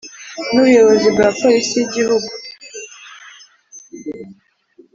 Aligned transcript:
N’ubuyobozi 0.53 1.07
bwa 1.15 1.27
polisi 1.39 1.73
y’igihugu 1.77 2.31